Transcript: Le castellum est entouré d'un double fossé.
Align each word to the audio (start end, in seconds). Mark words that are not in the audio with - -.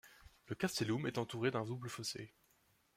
Le 0.47 0.55
castellum 0.55 1.05
est 1.05 1.19
entouré 1.19 1.51
d'un 1.51 1.63
double 1.63 1.87
fossé. 1.87 2.33